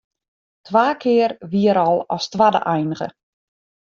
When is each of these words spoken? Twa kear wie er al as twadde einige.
Twa 0.67 0.85
kear 1.03 1.31
wie 1.51 1.67
er 1.73 1.79
al 1.85 1.99
as 2.17 2.25
twadde 2.33 2.61
einige. 2.75 3.07